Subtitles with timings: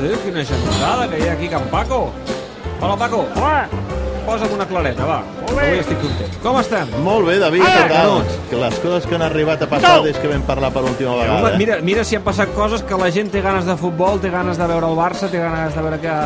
[0.00, 2.12] de Déu, quina genotada que hi ha aquí, Can Paco.
[2.80, 3.24] Hola, Paco.
[3.36, 3.85] Hola.
[4.26, 5.20] Posa'm una clareta, va.
[5.46, 6.32] Avui estic content.
[6.42, 6.88] Com estem?
[7.04, 8.08] Molt bé, David, Ah, què tal?
[8.10, 8.38] Canuts.
[8.50, 11.36] Que les coses que han arribat a passar des que vam parlar per última vegada.
[11.44, 14.30] Home, mira, mira si han passat coses que la gent té ganes de futbol, té
[14.30, 16.16] ganes de veure el Barça, té ganes de veure què,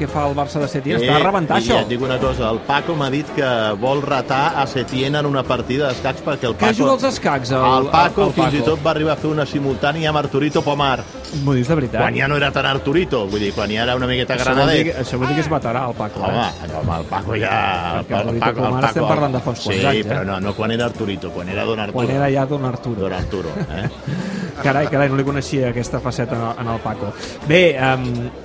[0.00, 1.00] què fa el Barça de Setién.
[1.02, 1.80] Està a rebentar, Eh, i això.
[1.82, 5.42] et dic una cosa, el Paco m'ha dit que vol retar a Setién en una
[5.42, 6.74] partida d'escacs perquè el Que Paco...
[6.82, 9.30] juga als escacs, el, el Paco, el, el fins i tot va arribar a fer
[9.30, 11.04] una simultània amb Arturito Pomar,
[11.44, 12.00] M'ho dius de veritat?
[12.00, 14.66] quan ja no era tan Arturito, vull dir, quan ja era una miqueta això, vol
[14.70, 14.84] dir, granadet.
[14.96, 16.20] que- això vol dir que és veterà, el Paco.
[16.20, 16.74] Home, Eh?
[16.80, 17.49] home, el Paco ja...
[17.50, 20.08] Perquè Arturito Pomar estem parlant de fa uns sí, anys, eh?
[20.08, 21.98] però no, no quan era Arturito, quan era Don Arturo.
[21.98, 23.00] Quan era ja Don Arturo.
[23.06, 23.88] Don Arturo, eh?
[24.60, 27.14] Carai, carai, no li coneixia aquesta faceta en el, el Paco.
[27.48, 28.02] Bé, um,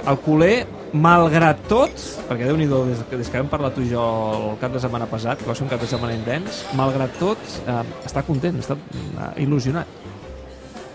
[0.07, 0.53] el culer,
[0.95, 1.91] malgrat tot,
[2.29, 4.05] perquè déu nhi des, des que vam parlar tu i jo
[4.37, 7.41] el cap de setmana passat, que va ser un cap de setmana intens, malgrat tot,
[7.67, 9.91] uh, està content, està uh, il·lusionat.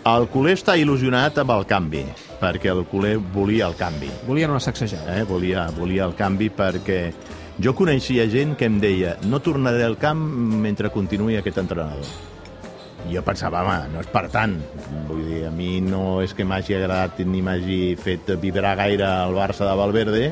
[0.08, 2.06] El culer està il·lusionat amb el canvi,
[2.40, 4.08] perquè el culer volia el canvi.
[4.24, 5.18] Volien una sacsejada.
[5.20, 5.26] Eh?
[5.28, 7.02] Volia, volia el canvi perquè
[7.60, 10.20] jo coneixia gent que em deia no tornaré al camp
[10.62, 12.06] mentre continuï aquest entrenador.
[13.08, 14.54] I jo pensava, home, no és per tant.
[15.08, 19.36] Vull dir, a mi no és que m'hagi agradat ni m'hagi fet vibrar gaire el
[19.36, 20.24] Barça de Valverde,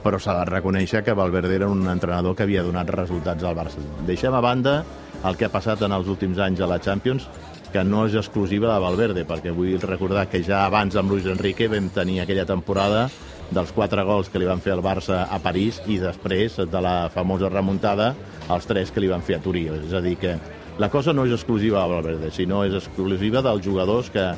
[0.00, 3.84] però s'ha de reconèixer que Valverde era un entrenador que havia donat resultats al Barça.
[4.08, 4.80] Deixem a banda
[5.24, 7.28] el que ha passat en els últims anys a la Champions,
[7.72, 11.68] que no és exclusiva de Valverde, perquè vull recordar que ja abans amb Luis Enrique
[11.68, 13.10] vam tenir aquella temporada
[13.50, 17.10] dels quatre gols que li van fer al Barça a París i després de la
[17.12, 18.14] famosa remuntada
[18.50, 19.66] els tres que li van fer a Turí.
[19.70, 20.36] És a dir, que
[20.78, 24.30] la cosa no és exclusiva de Valverde, sinó és exclusiva dels jugadors que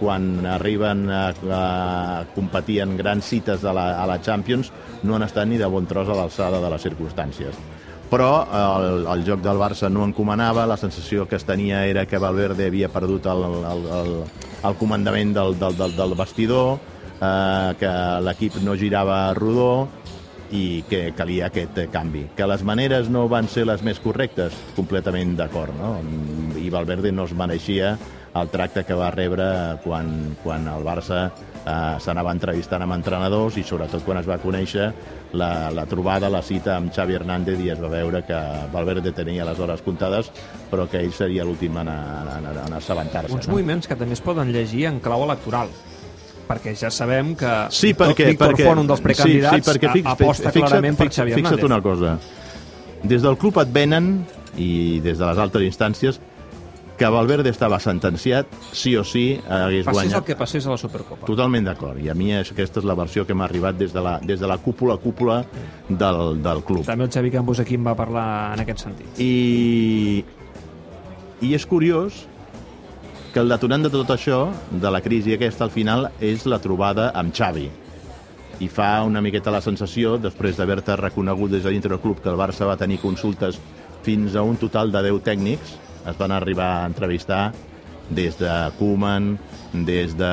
[0.00, 5.26] quan arriben a, a competir en grans cites a la, a la Champions no han
[5.26, 7.58] estat ni de bon tros a l'alçada de les circumstàncies
[8.10, 12.18] però el, el joc del Barça no encomanava, la sensació que es tenia era que
[12.18, 14.10] Valverde havia perdut el, el, el,
[14.66, 16.80] el comandament del, del, del, del vestidor,
[17.20, 17.94] eh, que
[18.26, 19.88] l'equip no girava rodó
[20.50, 22.24] i que calia aquest canvi.
[22.36, 25.98] Que les maneres no van ser les més correctes, completament d'acord, no?
[26.58, 27.94] I Valverde no es mereixia
[28.34, 29.46] el tracte que va rebre
[29.82, 34.86] quan, quan el Barça eh, s'anava entrevistant amb entrenadors i sobretot quan es va conèixer
[35.34, 38.38] la, la trobada, la cita amb Xavi Hernández i es va veure que
[38.72, 40.30] Valverde tenia les hores comptades
[40.70, 43.34] però que ell seria l'últim en, en, en, en assabentar-se.
[43.34, 43.56] Uns no?
[43.56, 45.74] moviments que també es poden llegir en clau electoral
[46.50, 48.32] perquè ja sabem que Sí, perquè...
[48.32, 51.22] Víctor perquè Font, un dels precandidats, sí, sí, perquè fix, aposta fixa't, clarament per fixa't,
[51.30, 51.70] Xavi fixa't Hernández.
[51.70, 52.18] una cosa.
[53.14, 54.10] Des del club et venen,
[54.60, 56.18] i des de les altres instàncies,
[57.00, 60.24] que Valverde estava sentenciat, sí o sí, hagués Passés el guanyat.
[60.26, 61.24] que passés a la Supercopa.
[61.24, 61.96] Totalment d'acord.
[61.96, 64.36] I a mi és, aquesta és la versió que m'ha arribat des de la, des
[64.42, 65.38] de la cúpula cúpula
[65.88, 66.84] del, del club.
[66.84, 69.16] També el Xavi Campos aquí em va parlar en aquest sentit.
[69.16, 70.20] I,
[71.40, 72.26] I és curiós
[73.32, 77.10] que el detonant de tot això, de la crisi aquesta al final, és la trobada
[77.14, 77.68] amb Xavi.
[78.60, 82.28] I fa una miqueta la sensació, després d'haver-te reconegut des de dintre del club que
[82.32, 83.60] el Barça va tenir consultes
[84.02, 85.76] fins a un total de 10 tècnics,
[86.10, 87.52] es van arribar a entrevistar
[88.10, 89.36] des de Koeman,
[89.72, 90.32] des de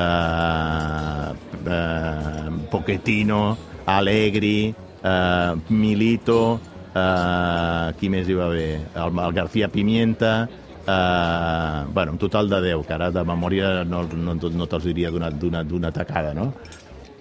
[1.70, 3.56] eh, Pochettino,
[3.86, 6.58] Allegri, eh, Milito,
[6.94, 8.80] eh, qui més hi va haver?
[8.96, 10.48] El, el García Pimienta,
[10.88, 15.10] eh, bueno, un total de 10, que ara de memòria no, no, no te'ls diria
[15.12, 16.52] d'una- tacada, no?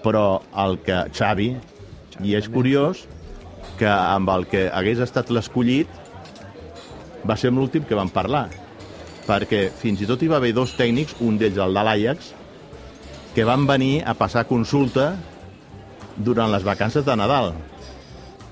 [0.04, 1.50] Però el que Xavi,
[2.24, 3.06] i és curiós
[3.78, 5.88] que amb el que hagués estat l'escollit
[7.28, 8.48] va ser amb l'últim que vam parlar
[9.28, 12.30] perquè fins i tot hi va haver dos tècnics, un d'ells el de l'Ajax,
[13.36, 15.18] que van venir a passar consulta
[16.16, 17.52] durant les vacances de Nadal.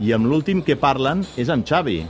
[0.03, 2.01] I amb l'últim que parlen és amb Xavi,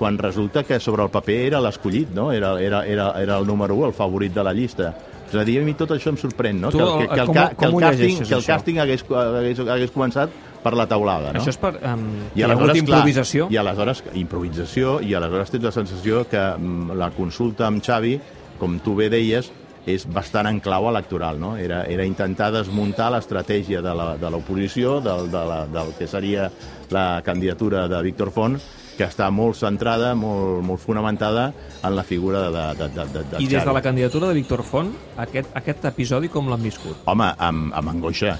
[0.00, 2.30] quan resulta que sobre el paper era l'escollit, no?
[2.32, 4.94] Era, era, era, era el número 1, el favorit de la llista.
[5.30, 6.70] És a dir, a mi tot això em sorprèn, no?
[6.72, 9.60] Tu, que, el- que, que, el, com- que, el càsting, que el càsting hagués, hagués,
[9.76, 10.32] hagués començat
[10.64, 11.38] per la taulada, no?
[11.44, 11.74] Això és per...
[11.84, 13.46] Um, I hi ha hagut aleshores, clar, improvisació.
[13.52, 18.16] I aleshores, improvisació, i aleshores tens la sensació que mm, la consulta amb Xavi,
[18.58, 19.52] com tu bé deies,
[19.88, 21.54] és bastant en clau electoral, no?
[21.56, 26.50] Era, era intentar desmuntar l'estratègia de la- de l'oposició, del, de la, del que seria
[26.90, 28.58] la candidatura de Víctor Font,
[29.00, 31.48] que està molt centrada, molt, molt fonamentada
[31.80, 34.62] en la figura de, de, de, de, de I des de la candidatura de Víctor
[34.66, 34.92] Font,
[35.24, 37.06] aquest, aquest episodi com l'han viscut?
[37.08, 38.34] Home, amb, amb angoixa,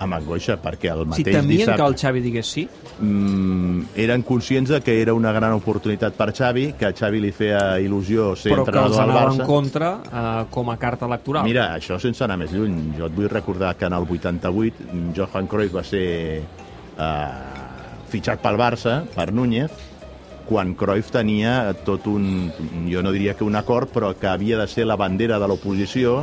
[0.00, 1.76] amb angoixa, perquè el Si mateix temien dissabte...
[1.82, 2.64] que el Xavi digués sí,
[3.00, 7.32] mm, eren conscients de que era una gran oportunitat per Xavi, que a Xavi li
[7.36, 9.48] feia il·lusió ser però que els entrenador del anava en Barça.
[9.50, 11.44] contra eh, com a carta electoral.
[11.48, 12.94] Mira, això sense anar més lluny.
[12.96, 16.06] Jo et vull recordar que en el 88 Johan Cruyff va ser
[16.40, 17.28] eh,
[18.08, 19.84] fitxat pel Barça, per Núñez,
[20.46, 22.52] quan Cruyff tenia tot un,
[22.90, 26.22] jo no diria que un acord, però que havia de ser la bandera de l'oposició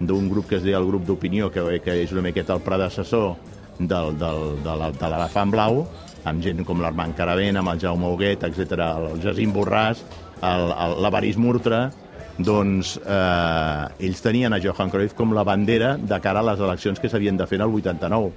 [0.00, 3.34] d'un grup que es deia el grup d'opinió, que, que és una miqueta el predecessor
[3.78, 5.84] del, del, de l'elefant blau,
[6.24, 10.02] amb gent com l'Armand Caravent, amb el Jaume Huguet, etc, el Jacint Borràs,
[10.42, 11.86] l'Avaris Murtra,
[12.34, 16.98] doncs eh, ells tenien a Johan Cruyff com la bandera de cara a les eleccions
[16.98, 18.32] que s'havien de fer en el 89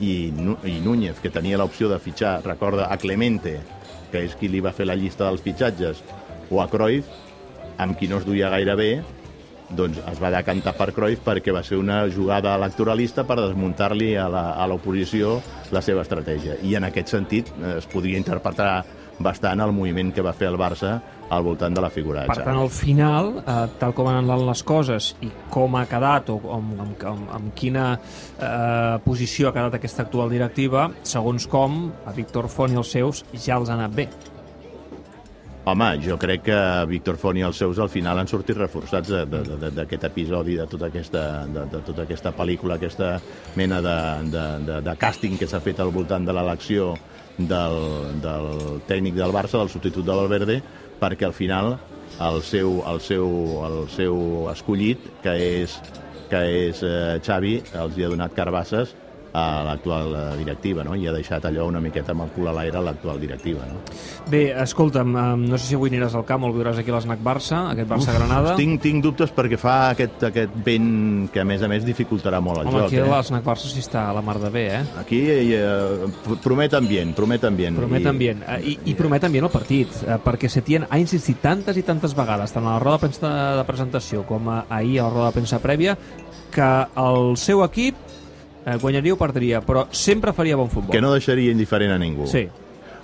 [0.00, 0.14] i,
[0.70, 3.58] i Núñez, que tenia l'opció de fitxar, recorda, a Clemente,
[4.14, 6.00] que és qui li va fer la llista dels fitxatges,
[6.54, 7.10] o a Cruyff,
[7.82, 8.90] amb qui no es duia gaire bé,
[9.74, 14.28] doncs es va decantar per Cruyff perquè va ser una jugada electoralista per desmuntar-li a
[14.30, 15.40] la- l'oposició
[15.72, 16.58] la seva estratègia.
[16.62, 18.84] I en aquest sentit eh, es podria interpretar
[19.18, 20.98] bastant el moviment que va fer el Barça
[21.30, 22.44] al voltant de la figura de Per Xavi.
[22.44, 26.40] tant, al final, eh, tal com han anat les coses i com ha quedat o
[26.52, 32.12] amb, amb, amb, amb quina eh, posició ha quedat aquesta actual directiva, segons com, a
[32.12, 34.08] Víctor Font i els seus ja els ha anat bé.
[35.64, 36.56] Home, jo crec que
[36.90, 41.22] Víctor Font i els seus al final han sortit reforçats d'aquest episodi, de tota aquesta,
[41.48, 43.14] de, de tota aquesta pel·lícula, aquesta
[43.56, 43.94] mena de,
[44.34, 46.90] de, de, de càsting que s'ha fet al voltant de l'elecció
[47.38, 47.78] del,
[48.20, 48.50] del
[48.90, 50.58] tècnic del Barça, del substitut de Valverde,
[51.00, 51.78] perquè al final
[52.28, 53.32] el seu, el seu,
[53.64, 54.20] el seu
[54.52, 55.32] escollit, que
[55.64, 55.78] és,
[56.28, 58.92] que és eh, Xavi, els hi ha donat carbasses
[59.34, 60.94] a l'actual eh, directiva, no?
[60.94, 63.64] i ha deixat allò una miqueta amb el cul a l'aire l'actual directiva.
[63.66, 63.80] No?
[64.30, 66.94] Bé, escolta'm, eh, no sé si avui aniràs al camp o el veuràs aquí a
[67.00, 68.54] l'Snac Barça, aquest Barça-Granada.
[68.60, 72.62] Tinc, tinc dubtes perquè fa aquest, aquest vent que, a més a més, dificultarà molt
[72.62, 72.86] el Home, joc.
[72.92, 73.10] aquí a Eh?
[73.10, 74.82] l'Snac Barça sí està a la mar de bé, eh?
[75.02, 76.06] Aquí eh,
[76.44, 77.76] promet ambient, promet ambient.
[77.82, 78.42] Promet I- ambient.
[78.46, 82.14] Eh, I, I promet ambient el partit, eh, perquè Setién ha insistit tantes i tantes
[82.14, 85.26] vegades, tant a la roda de premsa de presentació com a, ahir a la roda
[85.32, 85.98] de premsa prèvia,
[86.54, 86.70] que
[87.02, 87.96] el seu equip
[88.64, 90.92] eh, guanyaria o perdria, però sempre faria bon futbol.
[90.94, 92.26] Que no deixaria indiferent a ningú.
[92.30, 92.46] Sí.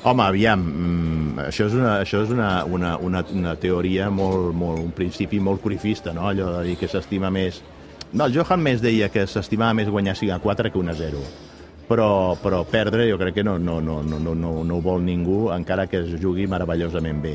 [0.03, 4.81] Home, aviam, mm, això és, una, això és una, una, una, una teoria molt, molt,
[4.81, 6.29] un principi molt corifista, no?
[6.31, 7.61] Allò de dir que s'estima més...
[8.13, 10.97] No, el Johan més deia que s'estimava més guanyar 5 a 4 que 1 a
[10.99, 11.21] 0.
[11.91, 15.49] Però, però perdre jo crec que no, no, no, no, no, no, ho vol ningú,
[15.51, 17.33] encara que es jugui meravellosament bé.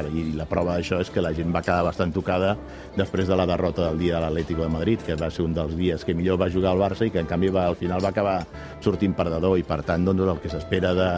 [0.00, 2.54] I la prova d'això és que la gent va quedar bastant tocada
[2.96, 5.74] després de la derrota del dia de l'Atlético de Madrid, que va ser un dels
[5.76, 8.14] dies que millor va jugar el Barça i que en canvi va, al final va
[8.14, 8.38] acabar
[8.80, 11.10] sortint perdedor i per tant doncs, el que s'espera de,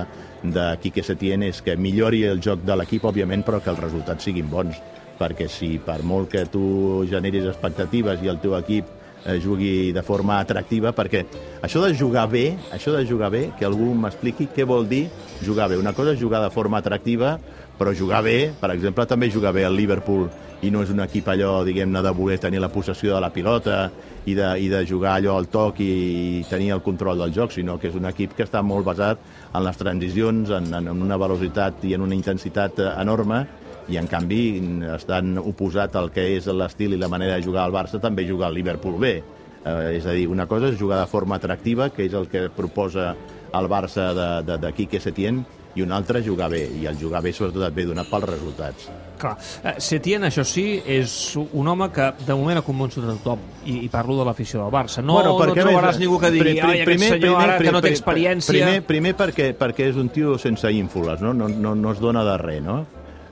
[0.43, 4.26] de Quique Setién és que millori el joc de l'equip, òbviament, però que els resultats
[4.26, 4.82] siguin bons
[5.23, 8.90] perquè si per molt que tu generis expectatives i el teu equip
[9.25, 11.25] eh, jugui de forma atractiva, perquè
[11.63, 15.07] això de jugar bé, això de jugar bé, que algú m'expliqui què vol dir
[15.45, 15.79] jugar bé.
[15.81, 17.39] Una cosa és jugar de forma atractiva,
[17.79, 20.29] però jugar bé, per exemple, també jugar bé al Liverpool
[20.63, 23.89] i no és un equip allò, diguem-ne, de voler tenir la possessió de la pilota
[24.31, 25.89] i de, i de jugar allò al toc i,
[26.39, 29.19] i tenir el control del joc, sinó que és un equip que està molt basat
[29.51, 33.43] en les transicions, en, en una velocitat i en una intensitat eh, enorme,
[33.88, 34.43] i en canvi
[34.94, 38.46] estan oposat al que és l'estil i la manera de jugar al Barça també juga
[38.46, 39.17] al Liverpool bé
[39.64, 42.49] eh, és a dir, una cosa és jugar de forma atractiva que és el que
[42.50, 43.14] proposa
[43.52, 45.43] el Barça de, de, de Quique Setién
[45.75, 48.90] i una altra jugar bé, i el jugar bé sobretot et ve donat pels resultats.
[49.19, 49.38] Clar.
[49.64, 53.78] Eh, Setién, això sí, és un home que de moment ha convençut a tothom, i,
[53.87, 55.00] i parlo de l'afició del Barça.
[55.00, 57.81] No, Bueno, no trobaràs més, ningú que digui, pri- ai, aquest senyor ara que no
[57.81, 58.52] té experiència...
[58.52, 61.32] Primer, primer perquè, perquè és un tio sense ínfoles, no?
[61.32, 62.82] No, no, no es dona de res, no?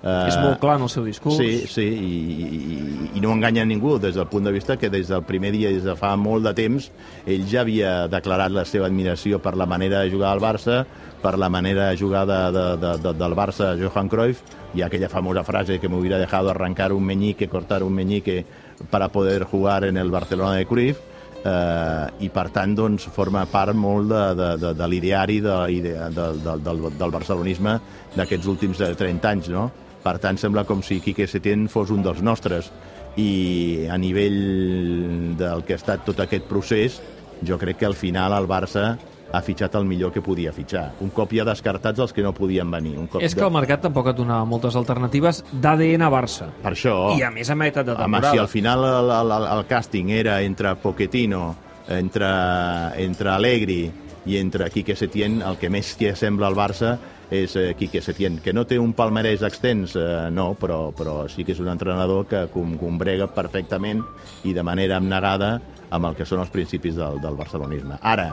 [0.01, 1.37] És Eh, molt clar en el seu discurs.
[1.37, 2.79] Sí, sí, i, i,
[3.19, 5.85] i no enganya ningú des del punt de vista que des del primer dia, des
[5.85, 6.87] de fa molt de temps,
[7.27, 10.87] ell ja havia declarat la seva admiració per la manera de jugar al Barça,
[11.21, 14.41] per la manera de jugar de, de, de, de, del Barça Johan Cruyff,
[14.73, 18.47] i aquella famosa frase que me hubiera dejado arrancar un meñique, cortar un meñique
[18.89, 20.99] para poder jugar en el Barcelona de Cruyff,
[21.45, 25.95] eh, i per tant doncs, forma part molt de, de, de, de l'ideari de, de,
[26.09, 27.79] de, de, del, del barcelonisme
[28.17, 29.69] d'aquests últims eh, 30 anys, no?
[30.01, 32.71] Per tant, sembla com si Quique Setién fos un dels nostres
[33.21, 37.01] i a nivell del que ha estat tot aquest procés,
[37.45, 38.95] jo crec que al final el Barça
[39.31, 40.89] ha fitxat el millor que podia fitxar.
[41.05, 42.97] Un cop ja descartats els que no podien venir.
[42.99, 46.49] Un cop És que el mercat tampoc et donava moltes alternatives d'ADN Barça.
[46.65, 46.97] Per això...
[47.15, 48.33] I a més a meitat de Home, temporada.
[48.35, 51.45] si al final el, el, el, el càsting era entre Pochettino,
[51.89, 52.31] entre,
[53.05, 53.81] entre Allegri
[54.27, 56.97] i entre Quique Setién, el que més que sembla al Barça
[57.31, 61.47] és eh, Quique Setién, que no té un palmarès extens, eh, no, però, però sí
[61.47, 64.03] que és un entrenador que com, combrega perfectament
[64.45, 65.59] i de manera abnegada
[65.91, 68.01] amb el que són els principis del, del barcelonisme.
[68.03, 68.33] Ara,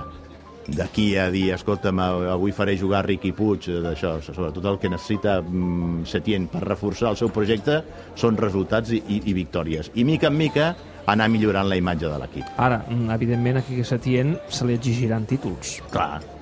[0.68, 2.02] d'aquí a dir, escolta'm,
[2.34, 7.14] avui faré jugar Riqui Puig, eh, d'això, sobretot el que necessita mm, Setién per reforçar
[7.14, 7.82] el seu projecte
[8.20, 9.94] són resultats i, i, i victòries.
[9.96, 10.72] I mica en mica
[11.08, 12.50] anar millorant la imatge de l'equip.
[12.58, 15.78] Ara, mm, evidentment, aquí a Setién se li exigiran títols.
[15.94, 16.37] Clar.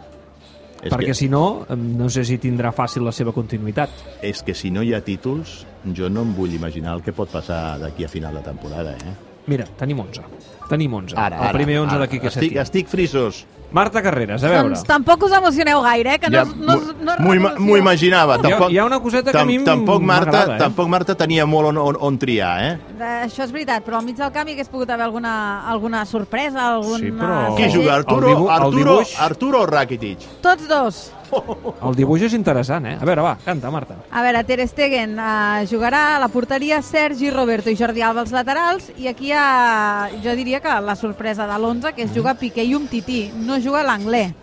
[0.84, 3.90] És perquè que, si no, no sé si tindrà fàcil la seva continuïtat.
[4.22, 5.66] és que si no hi ha títols,
[5.96, 9.16] jo no em vull imaginar el que pot passar d'aquí a final de temporada, eh?
[9.48, 10.22] Mira, tenim 11.
[10.70, 11.16] Tenim 11.
[11.16, 12.00] el primer 11 ara.
[12.06, 13.46] d'aquí que estic, estic frisos.
[13.76, 14.70] Marta Carreras, a veure.
[14.70, 16.20] Doncs tampoc us emocioneu gaire, eh?
[16.20, 18.38] Que no, Ja, no, és- no, és m'ho imaginava.
[18.38, 20.58] Hi ha- Tampoc, hi ha una coseta que a mi tampoc Marta, eh?
[20.62, 22.78] tampoc Marta tenia molt on, on, on triar, eh?
[23.00, 25.36] Eh, Això és veritat, però al mig del camp hi hagués pogut haver alguna,
[25.68, 27.00] alguna sorpresa, alguna...
[27.04, 30.20] Sí, però- Qui juga, Arturo, dibuix- el Arturo, dibuix- Arturo o Rakitic?
[30.42, 31.04] Tots dos.
[31.36, 32.98] El dibuix és interessant, eh?
[33.02, 33.96] A veure, va, canta, Marta.
[34.12, 38.32] A veure, Ter Stegen uh, jugarà a la porteria Sergi Roberto i Jordi Alba als
[38.32, 42.38] laterals i aquí hi ha, jo diria que la sorpresa de l'11, que és jugar
[42.38, 44.34] Piqué i Umtiti, no juga l'anglès.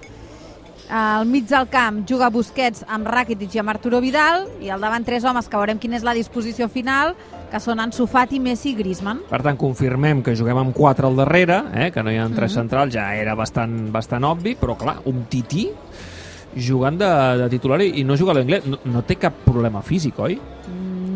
[0.93, 5.07] Al mig del camp juga Busquets amb Rakitic i amb Arturo Vidal i al davant
[5.07, 7.15] tres homes que veurem quina és la disposició final,
[7.53, 9.23] que són Ansu Fati, Messi i Griezmann.
[9.31, 11.89] Per tant, confirmem que juguem amb 4 al darrere, eh?
[11.95, 15.71] que no hi ha tres centrals, ja era bastant, bastant obvi, però clar, un tití
[16.57, 17.09] jugant de,
[17.41, 18.67] de titular i no juga a l'anglès.
[18.69, 20.37] No, no té cap problema físic, oi?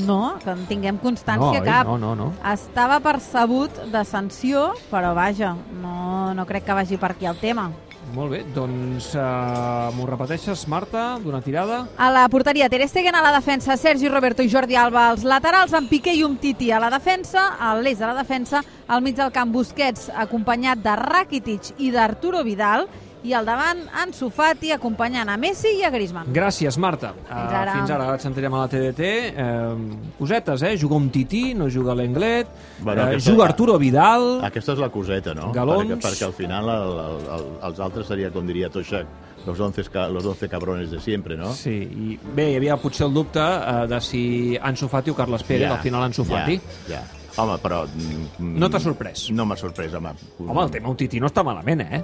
[0.06, 1.66] No, que en tinguem No, constància oi?
[1.66, 1.84] cap.
[1.88, 2.30] no, no, no.
[2.52, 7.68] Estava percebut de sanció, però vaja, no, no crec que vagi per aquí el tema.
[8.14, 11.80] Molt bé, doncs uh, m'ho repeteixes, Marta, d'una tirada?
[11.98, 15.74] A la porteria, Ter Stegen a la defensa, Sergi Roberto i Jordi Alba als laterals,
[15.74, 19.34] amb Piqué i Umtiti a la defensa, a l'eix de la defensa, al mig del
[19.34, 22.86] camp Busquets, acompanyat de Rakitic i d'Arturo Vidal,
[23.26, 26.30] i al davant Ansu Fati, acompanyant a Messi i a Griezmann.
[26.34, 27.10] Gràcies, Marta.
[27.26, 27.72] Fins ara.
[27.80, 29.10] Fins ara, ara et sentirem a la TDT.
[29.34, 30.74] Uh, cosetes, eh?
[30.78, 32.46] Juga un tití, no juga l'Englet,
[32.80, 34.28] Bueno, uh, aquesta- juga Arturo Vidal...
[34.46, 35.50] Aquesta és la coseta, no?
[35.52, 35.90] Galons.
[35.90, 39.06] Perquè, perquè al final el, el, el, els altres seria, com diria Toixac,
[39.46, 41.52] los 11, ca- los 11 cabrones de siempre, no?
[41.54, 44.22] Sí, i bé, hi havia potser el dubte uh, de si
[44.60, 46.60] Ansu Fati o Carles Pérez, al final Ansu Fati.
[46.88, 47.04] Ja, ja.
[47.36, 47.82] Home, però...
[47.84, 49.26] mm, No t'ha sorprès?
[49.36, 50.14] No m'ha sorprès, home.
[50.40, 52.00] Home, el tema un tití no està malament, eh?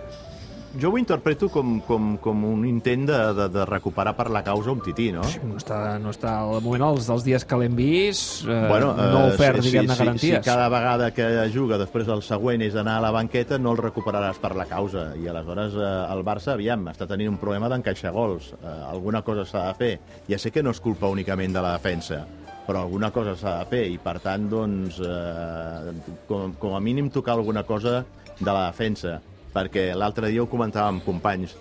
[0.81, 4.73] Jo ho interpreto com, com, com un intent de, de, de recuperar per la causa
[4.73, 5.21] un tití, no?
[5.45, 9.19] No està, no està al moment els dels dies que l'hem vist, eh, bueno, no
[9.21, 10.39] ha ofert, si, diguem-ne, si, garanties.
[10.39, 13.83] Si cada vegada que juga després el següent és anar a la banqueta, no el
[13.83, 15.11] recuperaràs per la causa.
[15.21, 18.55] I aleshores eh, el Barça, aviam, està tenint un problema d'encaixar gols.
[18.57, 19.93] Eh, alguna cosa s'ha de fer.
[20.31, 22.23] Ja sé que no és culpa únicament de la defensa,
[22.65, 27.13] però alguna cosa s'ha de fer i, per tant, doncs, eh, com, com a mínim
[27.13, 28.01] tocar alguna cosa
[28.41, 29.19] de la defensa
[29.53, 31.57] perquè l'altre dia ho comentàvem amb companys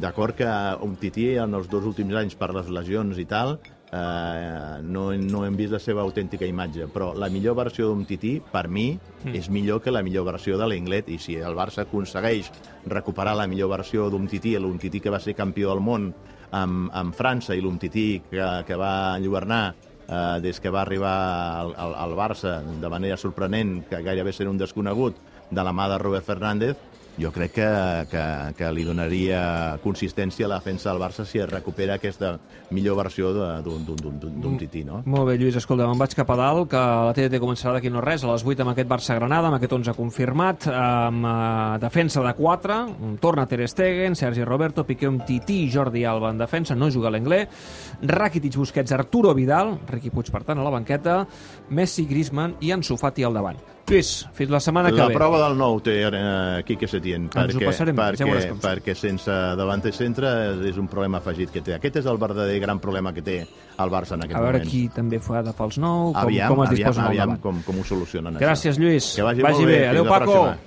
[0.00, 0.48] d'acord que
[0.84, 3.56] un tití en els dos últims anys per les lesions i tal
[3.92, 8.38] eh, no, no hem vist la seva autèntica imatge, però la millor versió d'un tití,
[8.52, 9.34] per mi, mm.
[9.34, 12.50] és millor que la millor versió de l'Inglet, i si el Barça aconsegueix
[12.86, 16.10] recuperar la millor versió d'un tití, l'Umtití que va ser campió del món
[16.50, 21.16] amb, amb França i l'Umtití que, que va enlluernar eh, des que va arribar
[21.64, 25.18] al, al, al Barça de manera sorprenent, que gairebé ser un desconegut,
[25.50, 26.78] de la mà de Robert Fernández,
[27.18, 27.66] jo crec que,
[28.10, 28.22] que,
[28.56, 32.36] que li donaria consistència a la defensa del Barça si es recupera aquesta
[32.70, 35.02] millor versió d'un- tití, no?
[35.06, 38.00] Molt bé, Lluís, escolta, me'n vaig cap a dalt, que la TDT començarà d'aquí no
[38.04, 42.32] res, a les 8 amb aquest Barça-Granada, amb aquest 11 confirmat, amb uh, defensa de
[42.38, 42.78] 4,
[43.20, 47.08] torna Ter Stegen, Sergi Roberto, Piqué amb Tití i Jordi Alba en defensa, no juga
[47.08, 47.48] a l'anglès,
[48.02, 51.26] Rakitic, Busquets, Arturo Vidal, Riqui Puig, per tant, a la banqueta,
[51.70, 53.56] Messi, Griezmann i Ansu Fati al davant.
[53.90, 55.14] Lluís, fins la setmana que La ve.
[55.16, 57.72] prova del nou té eh, Quique Setién, Ho perquè, bé,
[58.18, 60.28] ja perquè, perquè sense davanter centre
[60.68, 61.74] és un problema afegit que té.
[61.74, 64.70] Aquest és el verdader gran problema que té el Barça en aquest A veure moment.
[64.70, 67.40] qui també fa de fals nou, com, aviam, com es aviam, al aviam davant.
[67.40, 69.14] com, com ho solucionen, Gràcies, Lluís.
[69.16, 69.78] Que vagi, Vagi bé.
[69.80, 69.88] bé.
[69.88, 70.24] Adéu, Paco.
[70.32, 70.58] pròxima.